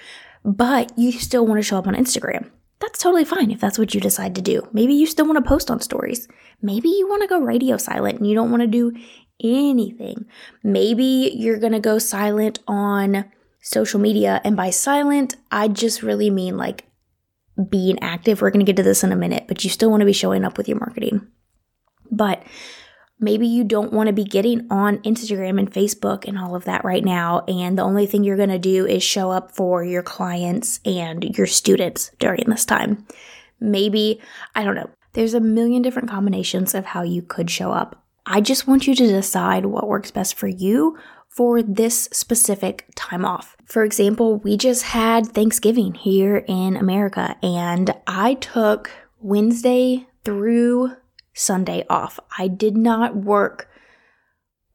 but 0.44 0.92
you 0.98 1.12
still 1.12 1.46
want 1.46 1.60
to 1.60 1.64
show 1.64 1.78
up 1.78 1.88
on 1.88 1.96
Instagram. 1.96 2.50
That's 2.80 3.00
totally 3.00 3.26
fine 3.26 3.52
if 3.52 3.60
that's 3.60 3.78
what 3.78 3.94
you 3.94 4.02
decide 4.02 4.34
to 4.36 4.42
do. 4.42 4.68
Maybe 4.74 4.94
you 4.94 5.06
still 5.06 5.26
want 5.26 5.38
to 5.38 5.48
post 5.48 5.70
on 5.70 5.82
stories. 5.82 6.28
Maybe 6.62 6.90
you 6.90 7.08
want 7.08 7.22
to 7.22 7.28
go 7.28 7.40
radio 7.40 7.78
silent 7.78 8.18
and 8.18 8.28
you 8.28 8.34
don't 8.34 8.50
want 8.50 8.62
to 8.62 8.68
do 8.68 8.92
anything. 9.44 10.26
Maybe 10.64 11.32
you're 11.36 11.60
going 11.60 11.74
to 11.74 11.80
go 11.80 12.00
silent 12.00 12.60
on 12.68 13.26
social 13.62 14.00
media. 14.00 14.42
And 14.44 14.56
by 14.56 14.72
silent, 14.72 15.36
I 15.52 15.68
just 15.68 16.02
really 16.02 16.32
mean 16.32 16.58
like 16.58 16.86
being 17.70 18.00
active. 18.02 18.42
We're 18.42 18.50
going 18.50 18.66
to 18.66 18.70
get 18.70 18.78
to 18.78 18.84
this 18.84 19.04
in 19.04 19.12
a 19.12 19.16
minute, 19.16 19.46
but 19.48 19.64
you 19.64 19.70
still 19.70 19.92
want 19.92 20.02
to 20.02 20.06
be 20.06 20.14
showing 20.14 20.44
up 20.44 20.58
with 20.58 20.68
your 20.68 20.80
marketing. 20.80 21.28
But 22.10 22.44
maybe 23.22 23.48
you 23.48 23.64
don't 23.64 23.94
want 23.94 24.08
to 24.08 24.14
be 24.14 24.24
getting 24.24 24.68
on 24.70 24.98
Instagram 25.00 25.60
and 25.60 25.72
Facebook 25.72 26.28
and 26.28 26.38
all 26.38 26.56
of 26.56 26.66
that 26.66 26.84
right 26.84 27.06
now. 27.06 27.46
And 27.48 27.78
the 27.78 27.84
only 27.84 28.08
thing 28.08 28.24
you're 28.24 28.36
going 28.36 28.50
to 28.50 28.60
do 28.60 28.86
is 28.86 29.04
show 29.04 29.32
up 29.32 29.56
for 29.56 29.84
your 29.84 30.04
clients 30.04 30.82
and 30.84 31.24
your 31.38 31.48
students 31.48 32.12
during 32.20 32.50
this 32.50 32.66
time. 32.66 33.06
Maybe, 33.60 34.20
I 34.56 34.64
don't 34.64 34.76
know. 34.76 34.90
There's 35.14 35.36
a 35.36 35.40
million 35.40 35.82
different 35.82 36.10
combinations 36.10 36.74
of 36.74 36.86
how 36.86 37.04
you 37.04 37.22
could 37.22 37.50
show 37.50 37.72
up. 37.72 38.04
I 38.26 38.42
just 38.42 38.68
want 38.68 38.88
you 38.88 38.96
to 38.96 39.08
decide 39.08 39.66
what 39.66 39.88
works 39.88 40.12
best 40.12 40.36
for 40.36 40.48
you 40.48 40.98
for 41.28 41.62
this 41.62 42.10
specific 42.12 42.86
time 42.96 43.24
off. 43.24 43.56
For 43.66 43.84
example, 43.84 44.38
we 44.38 44.58
just 44.58 44.84
had 44.84 45.28
Thanksgiving 45.28 45.94
here 45.94 46.44
in 46.48 46.76
America 46.76 47.36
and 47.42 47.94
I 48.06 48.36
took 48.36 48.92
Wednesday 49.20 50.08
through 50.24 50.96
Sunday 51.34 51.86
off. 51.90 52.20
I 52.38 52.48
did 52.48 52.78
not 52.78 53.16
work 53.16 53.70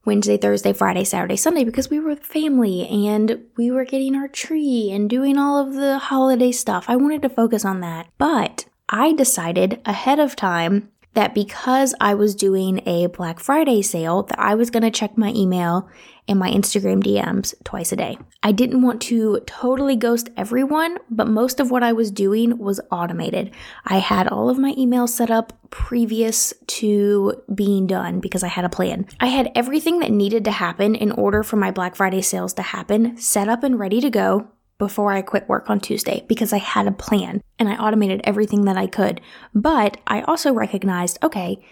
Wednesday, 0.05 0.37
Thursday, 0.37 0.71
Friday, 0.71 1.03
Saturday, 1.03 1.35
Sunday 1.35 1.65
because 1.65 1.89
we 1.89 1.99
were 1.99 2.15
family 2.15 2.87
and 2.87 3.43
we 3.57 3.69
were 3.69 3.83
getting 3.83 4.15
our 4.15 4.29
tree 4.29 4.89
and 4.89 5.09
doing 5.09 5.37
all 5.37 5.59
of 5.59 5.73
the 5.73 5.99
holiday 5.99 6.51
stuff. 6.51 6.85
I 6.87 6.95
wanted 6.95 7.21
to 7.23 7.29
focus 7.29 7.65
on 7.65 7.81
that. 7.81 8.07
But 8.17 8.65
I 8.87 9.11
decided 9.11 9.81
ahead 9.85 10.19
of 10.19 10.37
time 10.37 10.89
that 11.17 11.33
because 11.33 11.95
I 11.99 12.13
was 12.13 12.35
doing 12.35 12.87
a 12.87 13.07
Black 13.07 13.39
Friday 13.39 13.81
sale 13.81 14.21
that 14.23 14.39
I 14.39 14.53
was 14.53 14.69
going 14.69 14.83
to 14.83 14.91
check 14.91 15.17
my 15.17 15.31
email 15.31 15.89
and 16.27 16.37
my 16.37 16.51
Instagram 16.51 17.03
DMs 17.03 17.55
twice 17.63 17.91
a 17.91 17.95
day. 17.95 18.19
I 18.43 18.51
didn't 18.51 18.83
want 18.83 19.01
to 19.03 19.39
totally 19.47 19.95
ghost 19.95 20.29
everyone, 20.37 20.99
but 21.09 21.27
most 21.27 21.59
of 21.59 21.71
what 21.71 21.81
I 21.81 21.91
was 21.91 22.11
doing 22.11 22.59
was 22.59 22.79
automated. 22.91 23.49
I 23.83 23.97
had 23.97 24.27
all 24.27 24.47
of 24.47 24.59
my 24.59 24.73
emails 24.73 25.09
set 25.09 25.31
up 25.31 25.53
previous 25.71 26.53
to 26.67 27.41
being 27.53 27.87
done 27.87 28.19
because 28.19 28.43
I 28.43 28.49
had 28.49 28.65
a 28.65 28.69
plan. 28.69 29.07
I 29.19 29.27
had 29.27 29.51
everything 29.55 29.99
that 29.99 30.11
needed 30.11 30.45
to 30.45 30.51
happen 30.51 30.93
in 30.93 31.11
order 31.11 31.41
for 31.41 31.55
my 31.55 31.71
Black 31.71 31.95
Friday 31.95 32.21
sales 32.21 32.53
to 32.53 32.61
happen 32.61 33.17
set 33.17 33.49
up 33.49 33.63
and 33.63 33.79
ready 33.79 34.01
to 34.01 34.11
go 34.11 34.49
before 34.79 35.11
I 35.11 35.21
quit 35.21 35.49
work 35.49 35.69
on 35.69 35.79
Tuesday 35.79 36.23
because 36.27 36.53
I 36.53 36.57
had 36.57 36.87
a 36.87 36.91
plan 36.91 37.41
and 37.57 37.69
I 37.69 37.77
automated 37.77 38.21
everything 38.23 38.65
that 38.65 38.77
I 38.77 38.87
could. 38.87 39.21
But 39.53 39.97
I 40.05 40.21
also 40.21 40.53
recognized 40.53 41.17
okay, 41.23 41.63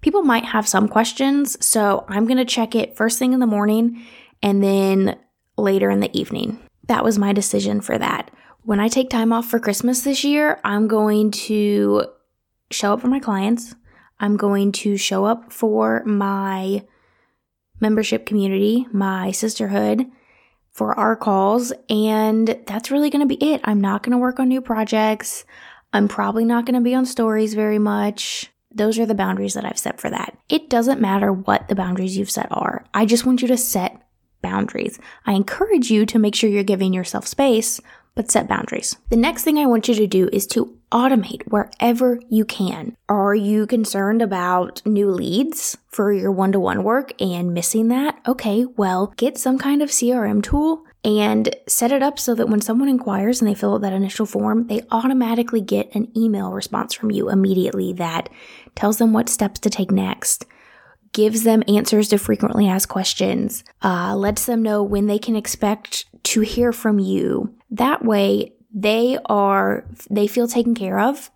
people 0.00 0.22
might 0.22 0.46
have 0.46 0.68
some 0.68 0.88
questions, 0.88 1.64
so 1.64 2.04
I'm 2.08 2.26
going 2.26 2.38
to 2.38 2.44
check 2.44 2.74
it 2.74 2.96
first 2.96 3.18
thing 3.18 3.32
in 3.32 3.40
the 3.40 3.46
morning 3.46 4.04
and 4.42 4.62
then 4.62 5.18
later 5.56 5.90
in 5.90 6.00
the 6.00 6.16
evening. 6.18 6.58
That 6.88 7.04
was 7.04 7.18
my 7.18 7.32
decision 7.32 7.80
for 7.80 7.98
that. 7.98 8.30
When 8.64 8.80
I 8.80 8.88
take 8.88 9.10
time 9.10 9.32
off 9.32 9.46
for 9.46 9.58
Christmas 9.58 10.02
this 10.02 10.24
year, 10.24 10.60
I'm 10.64 10.86
going 10.86 11.30
to 11.32 12.04
show 12.70 12.92
up 12.92 13.00
for 13.00 13.08
my 13.08 13.18
clients. 13.18 13.74
I'm 14.20 14.36
going 14.36 14.70
to 14.72 14.96
show 14.96 15.24
up 15.24 15.52
for 15.52 16.04
my 16.04 16.84
membership 17.80 18.24
community, 18.24 18.86
my 18.92 19.32
sisterhood 19.32 20.06
for 20.72 20.98
our 20.98 21.16
calls. 21.16 21.72
And 21.88 22.58
that's 22.66 22.90
really 22.90 23.10
going 23.10 23.26
to 23.26 23.36
be 23.36 23.52
it. 23.52 23.60
I'm 23.64 23.80
not 23.80 24.02
going 24.02 24.12
to 24.12 24.18
work 24.18 24.40
on 24.40 24.48
new 24.48 24.60
projects. 24.60 25.44
I'm 25.92 26.08
probably 26.08 26.44
not 26.44 26.64
going 26.64 26.74
to 26.74 26.80
be 26.80 26.94
on 26.94 27.06
stories 27.06 27.54
very 27.54 27.78
much. 27.78 28.50
Those 28.74 28.98
are 28.98 29.06
the 29.06 29.14
boundaries 29.14 29.54
that 29.54 29.66
I've 29.66 29.78
set 29.78 30.00
for 30.00 30.08
that. 30.08 30.36
It 30.48 30.70
doesn't 30.70 31.00
matter 31.00 31.30
what 31.32 31.68
the 31.68 31.74
boundaries 31.74 32.16
you've 32.16 32.30
set 32.30 32.48
are. 32.50 32.86
I 32.94 33.04
just 33.04 33.26
want 33.26 33.42
you 33.42 33.48
to 33.48 33.58
set 33.58 34.02
boundaries. 34.40 34.98
I 35.26 35.34
encourage 35.34 35.90
you 35.90 36.06
to 36.06 36.18
make 36.18 36.34
sure 36.34 36.48
you're 36.48 36.64
giving 36.64 36.94
yourself 36.94 37.26
space, 37.26 37.80
but 38.14 38.30
set 38.30 38.48
boundaries. 38.48 38.96
The 39.10 39.16
next 39.16 39.44
thing 39.44 39.58
I 39.58 39.66
want 39.66 39.88
you 39.88 39.94
to 39.94 40.06
do 40.06 40.30
is 40.32 40.46
to 40.48 40.76
automate 40.92 41.42
wherever 41.48 42.20
you 42.28 42.44
can. 42.44 42.96
Are 43.08 43.34
you 43.34 43.66
concerned 43.66 44.22
about 44.22 44.82
new 44.86 45.10
leads 45.10 45.76
for 45.88 46.12
your 46.12 46.30
one 46.30 46.52
to 46.52 46.60
one 46.60 46.84
work 46.84 47.12
and 47.20 47.54
missing 47.54 47.88
that? 47.88 48.20
Okay, 48.26 48.66
well, 48.76 49.12
get 49.16 49.38
some 49.38 49.58
kind 49.58 49.82
of 49.82 49.90
CRM 49.90 50.42
tool 50.42 50.84
and 51.04 51.54
set 51.66 51.90
it 51.90 52.02
up 52.02 52.18
so 52.18 52.34
that 52.34 52.48
when 52.48 52.60
someone 52.60 52.88
inquires 52.88 53.40
and 53.40 53.50
they 53.50 53.54
fill 53.54 53.74
out 53.74 53.80
that 53.80 53.92
initial 53.92 54.26
form, 54.26 54.68
they 54.68 54.82
automatically 54.90 55.60
get 55.60 55.94
an 55.94 56.16
email 56.16 56.52
response 56.52 56.94
from 56.94 57.10
you 57.10 57.28
immediately 57.28 57.92
that 57.94 58.28
tells 58.76 58.98
them 58.98 59.12
what 59.12 59.28
steps 59.28 59.60
to 59.60 59.70
take 59.70 59.90
next. 59.90 60.46
Gives 61.12 61.42
them 61.42 61.62
answers 61.68 62.08
to 62.08 62.18
frequently 62.18 62.68
asked 62.68 62.88
questions, 62.88 63.64
uh, 63.82 64.14
lets 64.16 64.46
them 64.46 64.62
know 64.62 64.82
when 64.82 65.08
they 65.08 65.18
can 65.18 65.36
expect 65.36 66.06
to 66.24 66.40
hear 66.40 66.72
from 66.72 66.98
you. 66.98 67.54
That 67.70 68.04
way, 68.04 68.54
they 68.74 69.18
are, 69.26 69.86
they 70.10 70.26
feel 70.26 70.48
taken 70.48 70.74
care 70.74 70.98
of, 70.98 71.30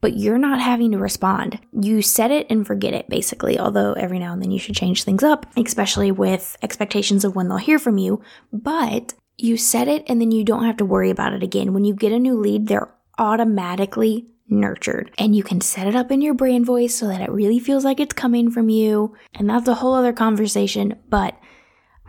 but 0.00 0.16
you're 0.16 0.38
not 0.38 0.60
having 0.60 0.92
to 0.92 0.98
respond. 0.98 1.58
You 1.72 2.02
set 2.02 2.30
it 2.30 2.46
and 2.50 2.66
forget 2.66 2.94
it, 2.94 3.08
basically, 3.08 3.58
although 3.58 3.94
every 3.94 4.18
now 4.18 4.32
and 4.32 4.42
then 4.42 4.50
you 4.50 4.58
should 4.58 4.76
change 4.76 5.02
things 5.02 5.22
up, 5.22 5.46
especially 5.56 6.12
with 6.12 6.56
expectations 6.62 7.24
of 7.24 7.34
when 7.34 7.48
they'll 7.48 7.58
hear 7.58 7.78
from 7.78 7.98
you. 7.98 8.22
But 8.52 9.14
you 9.36 9.56
set 9.56 9.88
it 9.88 10.04
and 10.08 10.20
then 10.20 10.30
you 10.30 10.44
don't 10.44 10.64
have 10.64 10.76
to 10.78 10.84
worry 10.84 11.10
about 11.10 11.32
it 11.32 11.42
again. 11.42 11.72
When 11.72 11.84
you 11.84 11.94
get 11.94 12.12
a 12.12 12.18
new 12.18 12.38
lead, 12.38 12.68
they're 12.68 12.92
automatically 13.18 14.26
nurtured. 14.48 15.10
And 15.18 15.36
you 15.36 15.42
can 15.42 15.60
set 15.60 15.86
it 15.86 15.94
up 15.94 16.10
in 16.10 16.22
your 16.22 16.34
brand 16.34 16.64
voice 16.64 16.94
so 16.94 17.08
that 17.08 17.20
it 17.20 17.30
really 17.30 17.58
feels 17.58 17.84
like 17.84 18.00
it's 18.00 18.14
coming 18.14 18.50
from 18.50 18.68
you. 18.68 19.14
And 19.34 19.50
that's 19.50 19.68
a 19.68 19.74
whole 19.74 19.94
other 19.94 20.12
conversation. 20.12 20.98
But 21.08 21.38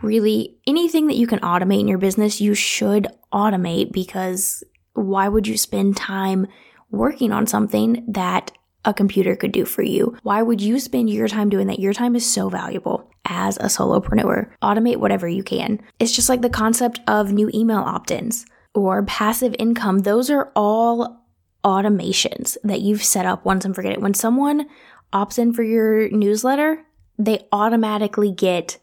really 0.02 0.56
anything 0.66 1.06
that 1.08 1.16
you 1.16 1.26
can 1.26 1.40
automate 1.40 1.80
in 1.80 1.88
your 1.88 1.98
business, 1.98 2.40
you 2.40 2.54
should 2.54 3.08
automate 3.32 3.92
because 3.92 4.64
why 4.94 5.28
would 5.28 5.46
you 5.46 5.56
spend 5.56 5.96
time 5.96 6.46
working 6.90 7.32
on 7.32 7.46
something 7.46 8.04
that 8.08 8.52
a 8.84 8.94
computer 8.94 9.36
could 9.36 9.52
do 9.52 9.64
for 9.64 9.82
you? 9.82 10.16
Why 10.22 10.42
would 10.42 10.60
you 10.60 10.78
spend 10.78 11.10
your 11.10 11.28
time 11.28 11.48
doing 11.48 11.66
that? 11.66 11.78
Your 11.78 11.92
time 11.92 12.16
is 12.16 12.30
so 12.30 12.48
valuable 12.48 13.10
as 13.26 13.56
a 13.58 13.64
solopreneur. 13.64 14.50
Automate 14.62 14.96
whatever 14.96 15.28
you 15.28 15.42
can. 15.42 15.80
It's 15.98 16.14
just 16.14 16.28
like 16.28 16.40
the 16.40 16.50
concept 16.50 17.00
of 17.06 17.32
new 17.32 17.50
email 17.52 17.78
opt 17.78 18.10
ins 18.10 18.46
or 18.74 19.02
passive 19.04 19.54
income. 19.58 20.00
Those 20.00 20.30
are 20.30 20.50
all 20.56 21.24
automations 21.64 22.56
that 22.64 22.80
you've 22.80 23.04
set 23.04 23.26
up 23.26 23.44
once 23.44 23.64
and 23.64 23.74
forget 23.74 23.92
it. 23.92 24.00
When 24.00 24.14
someone 24.14 24.66
opts 25.12 25.38
in 25.38 25.52
for 25.52 25.62
your 25.62 26.08
newsletter, 26.10 26.84
they 27.18 27.46
automatically 27.52 28.32
get 28.32 28.78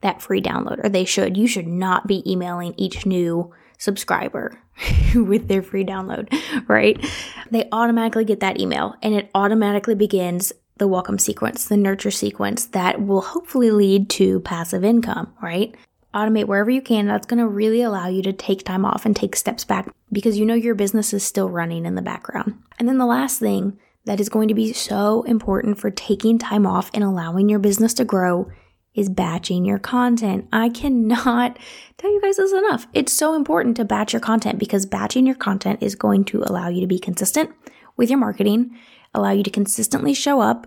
that 0.00 0.22
free 0.22 0.42
download, 0.42 0.84
or 0.84 0.88
they 0.88 1.04
should. 1.04 1.36
You 1.36 1.46
should 1.46 1.66
not 1.66 2.06
be 2.06 2.28
emailing 2.30 2.74
each 2.76 3.06
new 3.06 3.52
subscriber 3.78 4.58
with 5.14 5.48
their 5.48 5.62
free 5.62 5.84
download, 5.84 6.28
right? 6.68 7.04
They 7.50 7.68
automatically 7.72 8.24
get 8.24 8.40
that 8.40 8.60
email 8.60 8.94
and 9.02 9.14
it 9.14 9.30
automatically 9.34 9.94
begins 9.94 10.52
the 10.78 10.88
welcome 10.88 11.18
sequence, 11.18 11.66
the 11.66 11.76
nurture 11.76 12.10
sequence 12.10 12.66
that 12.66 13.02
will 13.02 13.22
hopefully 13.22 13.70
lead 13.70 14.10
to 14.10 14.40
passive 14.40 14.84
income, 14.84 15.32
right? 15.42 15.74
Automate 16.14 16.46
wherever 16.46 16.70
you 16.70 16.82
can. 16.82 17.06
That's 17.06 17.26
going 17.26 17.40
to 17.40 17.46
really 17.46 17.82
allow 17.82 18.08
you 18.08 18.22
to 18.22 18.32
take 18.32 18.64
time 18.64 18.84
off 18.84 19.06
and 19.06 19.16
take 19.16 19.36
steps 19.36 19.64
back 19.64 19.88
because 20.12 20.38
you 20.38 20.44
know 20.44 20.54
your 20.54 20.74
business 20.74 21.12
is 21.12 21.24
still 21.24 21.48
running 21.48 21.86
in 21.86 21.94
the 21.94 22.02
background. 22.02 22.62
And 22.78 22.88
then 22.88 22.98
the 22.98 23.06
last 23.06 23.38
thing 23.38 23.78
that 24.04 24.20
is 24.20 24.28
going 24.28 24.48
to 24.48 24.54
be 24.54 24.72
so 24.72 25.22
important 25.22 25.78
for 25.78 25.90
taking 25.90 26.38
time 26.38 26.66
off 26.66 26.90
and 26.94 27.02
allowing 27.02 27.48
your 27.48 27.58
business 27.58 27.92
to 27.94 28.04
grow 28.04 28.50
is 28.96 29.08
batching 29.08 29.64
your 29.64 29.78
content. 29.78 30.48
I 30.52 30.70
cannot 30.70 31.58
tell 31.98 32.10
you 32.10 32.20
guys 32.20 32.38
this 32.38 32.52
enough. 32.52 32.86
It's 32.94 33.12
so 33.12 33.34
important 33.34 33.76
to 33.76 33.84
batch 33.84 34.12
your 34.12 34.20
content 34.20 34.58
because 34.58 34.86
batching 34.86 35.26
your 35.26 35.36
content 35.36 35.82
is 35.82 35.94
going 35.94 36.24
to 36.26 36.42
allow 36.42 36.68
you 36.68 36.80
to 36.80 36.86
be 36.86 36.98
consistent 36.98 37.50
with 37.96 38.10
your 38.10 38.18
marketing, 38.18 38.76
allow 39.14 39.30
you 39.30 39.42
to 39.42 39.50
consistently 39.50 40.14
show 40.14 40.40
up, 40.40 40.66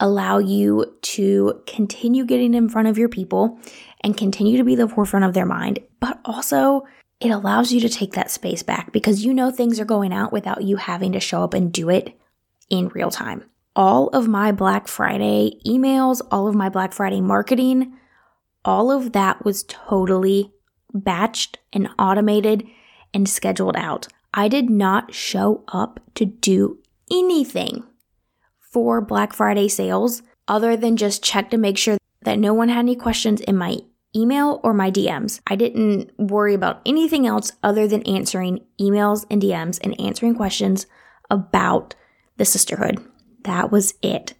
allow 0.00 0.38
you 0.38 0.96
to 1.02 1.62
continue 1.66 2.24
getting 2.24 2.54
in 2.54 2.68
front 2.68 2.88
of 2.88 2.98
your 2.98 3.08
people 3.08 3.58
and 4.02 4.16
continue 4.16 4.56
to 4.56 4.64
be 4.64 4.74
the 4.74 4.88
forefront 4.88 5.24
of 5.24 5.34
their 5.34 5.46
mind, 5.46 5.78
but 6.00 6.18
also 6.24 6.82
it 7.20 7.30
allows 7.30 7.72
you 7.72 7.80
to 7.80 7.88
take 7.88 8.12
that 8.12 8.30
space 8.30 8.62
back 8.62 8.92
because 8.92 9.24
you 9.24 9.32
know 9.32 9.50
things 9.50 9.80
are 9.80 9.86
going 9.86 10.12
out 10.12 10.32
without 10.32 10.62
you 10.62 10.76
having 10.76 11.12
to 11.12 11.20
show 11.20 11.42
up 11.42 11.54
and 11.54 11.72
do 11.72 11.88
it 11.88 12.18
in 12.68 12.88
real 12.88 13.10
time. 13.10 13.44
All 13.76 14.08
of 14.08 14.26
my 14.26 14.52
Black 14.52 14.88
Friday 14.88 15.60
emails, 15.66 16.22
all 16.30 16.48
of 16.48 16.54
my 16.54 16.70
Black 16.70 16.94
Friday 16.94 17.20
marketing, 17.20 17.92
all 18.64 18.90
of 18.90 19.12
that 19.12 19.44
was 19.44 19.64
totally 19.64 20.50
batched 20.94 21.56
and 21.74 21.90
automated 21.98 22.66
and 23.12 23.28
scheduled 23.28 23.76
out. 23.76 24.08
I 24.32 24.48
did 24.48 24.70
not 24.70 25.12
show 25.12 25.62
up 25.68 26.00
to 26.14 26.24
do 26.24 26.78
anything 27.12 27.84
for 28.58 29.02
Black 29.02 29.34
Friday 29.34 29.68
sales 29.68 30.22
other 30.48 30.74
than 30.74 30.96
just 30.96 31.22
check 31.22 31.50
to 31.50 31.58
make 31.58 31.76
sure 31.76 31.98
that 32.22 32.38
no 32.38 32.54
one 32.54 32.70
had 32.70 32.78
any 32.78 32.96
questions 32.96 33.42
in 33.42 33.58
my 33.58 33.78
email 34.16 34.58
or 34.64 34.72
my 34.72 34.90
DMs. 34.90 35.40
I 35.46 35.54
didn't 35.54 36.12
worry 36.18 36.54
about 36.54 36.80
anything 36.86 37.26
else 37.26 37.52
other 37.62 37.86
than 37.86 38.02
answering 38.04 38.64
emails 38.80 39.26
and 39.30 39.42
DMs 39.42 39.78
and 39.84 40.00
answering 40.00 40.34
questions 40.34 40.86
about 41.30 41.94
the 42.38 42.46
sisterhood. 42.46 43.04
That 43.46 43.72
was 43.72 43.94
it. 44.02 44.34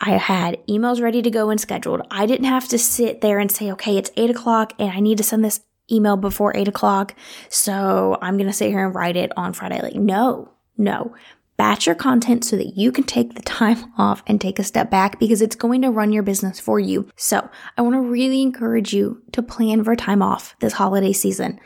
I 0.00 0.12
had 0.12 0.64
emails 0.66 1.02
ready 1.02 1.22
to 1.22 1.30
go 1.30 1.50
and 1.50 1.60
scheduled. 1.60 2.02
I 2.10 2.26
didn't 2.26 2.46
have 2.46 2.68
to 2.68 2.78
sit 2.78 3.20
there 3.20 3.38
and 3.38 3.50
say, 3.50 3.70
okay, 3.72 3.96
it's 3.96 4.10
eight 4.16 4.30
o'clock 4.30 4.72
and 4.78 4.90
I 4.90 5.00
need 5.00 5.18
to 5.18 5.24
send 5.24 5.44
this 5.44 5.60
email 5.92 6.16
before 6.16 6.56
eight 6.56 6.68
o'clock. 6.68 7.14
So 7.48 8.18
I'm 8.22 8.36
going 8.36 8.46
to 8.46 8.52
sit 8.52 8.70
here 8.70 8.84
and 8.84 8.94
write 8.94 9.16
it 9.16 9.32
on 9.36 9.52
Friday. 9.52 9.80
Like, 9.82 9.94
no, 9.94 10.50
no 10.78 11.14
batch 11.60 11.84
your 11.84 11.94
content 11.94 12.42
so 12.42 12.56
that 12.56 12.74
you 12.74 12.90
can 12.90 13.04
take 13.04 13.34
the 13.34 13.42
time 13.42 13.92
off 13.98 14.22
and 14.26 14.40
take 14.40 14.58
a 14.58 14.64
step 14.64 14.90
back 14.90 15.20
because 15.20 15.42
it's 15.42 15.54
going 15.54 15.82
to 15.82 15.90
run 15.90 16.10
your 16.10 16.22
business 16.22 16.58
for 16.58 16.80
you. 16.80 17.06
So 17.16 17.50
I 17.76 17.82
want 17.82 17.96
to 17.96 18.00
really 18.00 18.40
encourage 18.40 18.94
you 18.94 19.22
to 19.32 19.42
plan 19.42 19.84
for 19.84 19.94
time 19.94 20.22
off 20.22 20.56
this 20.60 20.72
holiday 20.72 21.12
season. 21.12 21.60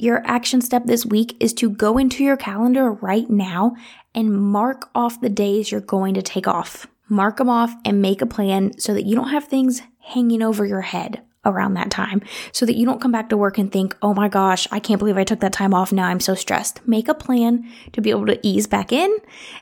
Your 0.00 0.22
action 0.26 0.62
step 0.62 0.86
this 0.86 1.04
week 1.04 1.36
is 1.40 1.52
to 1.54 1.68
go 1.68 1.98
into 1.98 2.24
your 2.24 2.38
calendar 2.38 2.90
right 2.90 3.28
now 3.28 3.76
and 4.14 4.32
mark 4.32 4.88
off 4.94 5.20
the 5.20 5.28
days 5.28 5.70
you're 5.70 5.82
going 5.82 6.14
to 6.14 6.22
take 6.22 6.48
off. 6.48 6.86
Mark 7.10 7.36
them 7.36 7.50
off 7.50 7.74
and 7.84 8.00
make 8.00 8.22
a 8.22 8.26
plan 8.26 8.78
so 8.78 8.94
that 8.94 9.04
you 9.04 9.14
don't 9.14 9.28
have 9.28 9.44
things 9.44 9.82
hanging 9.98 10.40
over 10.40 10.64
your 10.64 10.80
head 10.80 11.20
around 11.44 11.74
that 11.74 11.90
time 11.90 12.22
so 12.52 12.66
that 12.66 12.76
you 12.76 12.84
don't 12.84 13.00
come 13.00 13.12
back 13.12 13.28
to 13.30 13.36
work 13.36 13.56
and 13.56 13.72
think, 13.72 13.96
oh 14.02 14.12
my 14.12 14.28
gosh, 14.28 14.68
I 14.70 14.78
can't 14.78 14.98
believe 14.98 15.16
I 15.16 15.24
took 15.24 15.40
that 15.40 15.52
time 15.52 15.72
off. 15.72 15.92
Now 15.92 16.06
I'm 16.06 16.20
so 16.20 16.34
stressed. 16.34 16.86
Make 16.86 17.08
a 17.08 17.14
plan 17.14 17.68
to 17.92 18.00
be 18.00 18.10
able 18.10 18.26
to 18.26 18.38
ease 18.46 18.66
back 18.66 18.92
in 18.92 19.16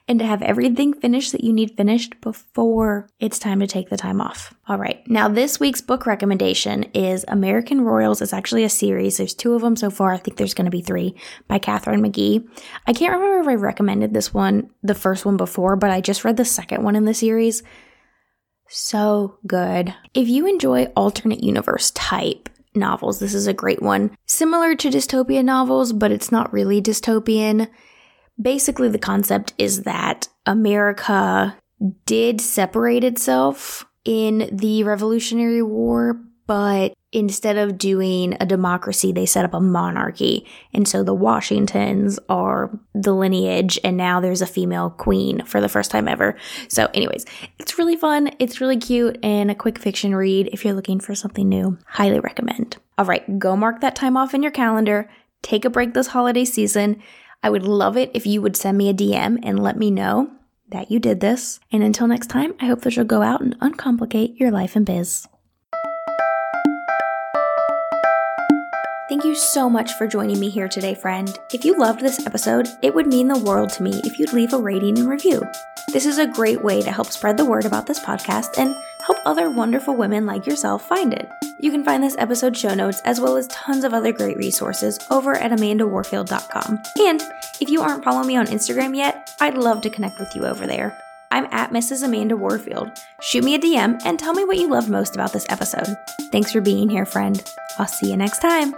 and 0.09 0.19
to 0.19 0.27
have 0.27 0.43
everything 0.43 0.93
finished 0.93 1.33
that 1.33 1.45
you 1.45 1.53
need 1.53 1.77
finished 1.77 2.21
before 2.21 3.09
it's 3.21 3.39
time 3.39 3.61
to 3.61 3.67
take 3.67 3.91
the 3.91 3.97
time 3.97 4.21
off. 4.21 4.55
All 4.67 4.77
right. 4.77 5.07
Now, 5.09 5.29
this 5.29 5.61
week's 5.61 5.81
book 5.81 6.05
recommendation 6.05 6.85
is 6.95 7.25
American 7.29 7.83
Royals. 7.83 8.21
It's 8.21 8.33
actually 8.33 8.65
a 8.65 8.69
series. 8.69 9.17
There's 9.17 9.35
two 9.35 9.55
of 9.55 9.63
them 9.63 9.77
so 9.77 9.89
far. 9.89 10.13
I 10.13 10.19
think 10.19 10.37
there's 10.37 10.55
going 10.55 10.67
to 10.67 10.71
be 10.71 10.83
three 10.83 11.15
by 11.47 11.59
Katharine 11.59 12.03
McGee. 12.03 12.47
I 12.87 12.93
can't 12.93 13.15
remember 13.15 13.41
if 13.41 13.49
I 13.49 13.55
recommended 13.55 14.13
this 14.13 14.35
one, 14.35 14.71
the 14.83 14.95
first 14.95 15.25
one 15.25 15.37
before, 15.37 15.77
but 15.77 15.91
I 15.91 16.01
just 16.01 16.25
read 16.25 16.37
the 16.37 16.45
second 16.45 16.83
one 16.83 16.97
in 16.97 17.05
the 17.05 17.15
series 17.15 17.63
so 18.69 19.39
good. 19.47 19.95
If 20.15 20.29
you 20.29 20.47
enjoy 20.47 20.85
alternate 20.97 21.43
universe 21.43 21.91
type 21.93 22.49
novels, 22.75 23.19
this 23.19 23.35
is 23.35 23.47
a 23.47 23.55
great 23.55 23.83
one. 23.83 24.17
Similar 24.27 24.75
to 24.77 24.91
dystopian 24.91 25.45
novels, 25.45 25.93
but 25.93 26.13
it's 26.13 26.33
not 26.33 26.53
really 26.53 26.81
dystopian. 26.81 27.69
Basically, 28.41 28.89
the 28.89 28.99
concept 28.99 29.55
is 29.59 29.83
that 29.83 30.29
America 30.47 31.57
did 32.07 32.41
separate 32.41 33.05
itself 33.05 33.85
in 34.05 34.49
the 34.53 34.83
Revolutionary 34.85 35.63
War, 35.63 36.21
but 36.47 36.95
instead 37.13 37.57
of 37.57 37.79
doing 37.79 38.37
a 38.41 38.47
democracy, 38.47 39.13
they 39.13 39.27
set 39.27 39.45
up 39.45 39.55
a 39.55 39.61
monarchy. 39.61 40.47
And 40.75 40.87
so 40.87 41.03
the 41.03 41.15
Washingtons 41.15 42.19
are 42.29 42.71
the 42.95 43.15
lineage, 43.15 43.79
and 43.83 43.97
now 43.97 44.21
there's 44.21 44.43
a 44.43 44.47
female 44.47 44.91
queen 44.91 45.45
for 45.45 45.61
the 45.61 45.69
first 45.69 45.91
time 45.91 46.09
ever. 46.09 46.37
So, 46.69 46.89
anyways, 46.95 47.25
it's 47.59 47.79
really 47.79 47.97
fun, 47.97 48.31
it's 48.39 48.61
really 48.61 48.77
cute, 48.77 49.19
and 49.23 49.51
a 49.51 49.55
quick 49.55 49.79
fiction 49.79 50.15
read 50.15 50.51
if 50.53 50.65
you're 50.65 50.75
looking 50.75 51.01
for 51.01 51.15
something 51.15 51.49
new. 51.49 51.79
Highly 51.87 52.21
recommend. 52.21 52.77
All 52.99 53.05
right, 53.05 53.39
go 53.39 53.57
mark 53.57 53.81
that 53.81 53.97
time 53.97 54.17
off 54.17 54.35
in 54.35 54.43
your 54.43 54.53
calendar. 54.53 55.11
Take 55.43 55.65
a 55.65 55.71
break 55.71 55.95
this 55.95 56.09
holiday 56.09 56.45
season. 56.45 57.01
I 57.43 57.51
would 57.51 57.63
love 57.63 57.97
it 57.97 58.11
if 58.15 58.27
you 58.27 58.43
would 58.43 58.57
send 58.57 58.77
me 58.77 58.89
a 58.89 58.95
DM 58.95 59.39
and 59.43 59.63
let 59.63 59.79
me 59.79 59.91
know 59.91 60.31
that 60.71 60.91
you 60.91 60.99
did 60.99 61.21
this. 61.21 61.61
And 61.73 61.83
until 61.83 62.09
next 62.09 62.27
time, 62.27 62.55
I 62.61 62.67
hope 62.67 62.83
that 62.83 62.97
you'll 62.97 63.05
go 63.05 63.23
out 63.23 63.41
and 63.41 63.59
uncomplicate 63.61 64.39
your 64.39 64.51
life 64.51 64.77
and 64.77 64.85
biz. 64.85 65.29
Thank 69.09 69.25
you 69.25 69.35
so 69.35 69.71
much 69.71 69.95
for 69.95 70.07
joining 70.07 70.39
me 70.39 70.51
here 70.51 70.69
today, 70.69 70.95
friend. 70.95 71.35
If 71.55 71.65
you 71.65 71.79
loved 71.79 72.01
this 72.01 72.27
episode, 72.27 72.69
it 72.83 72.95
would 72.95 73.07
mean 73.07 73.29
the 73.29 73.39
world 73.39 73.71
to 73.71 73.83
me 73.83 74.03
if 74.05 74.19
you'd 74.19 74.35
leave 74.35 74.53
a 74.53 74.59
rating 74.59 74.99
and 74.99 75.09
review. 75.09 75.41
This 75.95 76.05
is 76.05 76.19
a 76.19 76.27
great 76.27 76.63
way 76.63 76.83
to 76.83 76.93
help 76.93 77.07
spread 77.07 77.39
the 77.39 77.45
word 77.47 77.65
about 77.65 77.87
this 77.87 77.99
podcast 77.99 78.59
and 78.59 78.77
help 79.07 79.17
other 79.25 79.49
wonderful 79.49 79.97
women 79.97 80.27
like 80.27 80.47
yourself 80.47 80.87
find 80.87 81.15
it. 81.15 81.27
You 81.59 81.71
can 81.71 81.85
find 81.85 82.03
this 82.03 82.17
episode 82.19 82.55
show 82.55 82.75
notes 82.75 83.01
as 83.07 83.19
well 83.19 83.39
as 83.39 83.47
tons 83.47 83.85
of 83.85 83.95
other 83.95 84.13
great 84.13 84.37
resources 84.37 84.99
over 85.11 85.35
at 85.35 85.53
amandawarfield.com. 85.53 86.83
And 87.01 87.23
if 87.63 87.71
you 87.71 87.81
aren't 87.81 88.05
following 88.05 88.29
me 88.29 88.37
on 88.37 88.47
Instagram 88.49 88.95
yet, 88.95 89.35
I'd 89.41 89.57
love 89.57 89.81
to 89.83 89.91
connect 89.91 90.19
with 90.19 90.37
you 90.37 90.45
over 90.45 90.67
there. 90.67 90.95
I'm 91.31 91.47
at 91.51 91.71
Mrs. 91.71 92.03
Amanda 92.03 92.37
Warfield. 92.37 92.91
Shoot 93.21 93.45
me 93.45 93.55
a 93.55 93.59
DM 93.59 94.01
and 94.05 94.19
tell 94.19 94.35
me 94.35 94.45
what 94.45 94.59
you 94.59 94.69
loved 94.69 94.89
most 94.89 95.15
about 95.15 95.33
this 95.33 95.47
episode. 95.49 95.95
Thanks 96.33 96.53
for 96.53 96.61
being 96.61 96.89
here, 96.89 97.07
friend. 97.07 97.43
I'll 97.79 97.87
see 97.87 98.11
you 98.11 98.17
next 98.17 98.41
time. 98.41 98.75